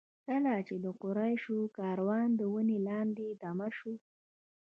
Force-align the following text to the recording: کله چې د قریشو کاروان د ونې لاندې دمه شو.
کله 0.27 0.53
چې 0.67 0.75
د 0.83 0.85
قریشو 1.01 1.57
کاروان 1.77 2.27
د 2.35 2.41
ونې 2.53 2.77
لاندې 2.87 3.27
دمه 3.41 3.69
شو. 3.77 3.93